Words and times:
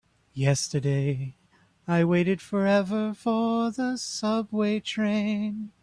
Yesterday 0.33 1.35
I 1.87 2.03
waited 2.05 2.41
forever 2.41 3.13
for 3.13 3.69
the 3.69 3.97
subway 3.97 4.79
train. 4.79 5.73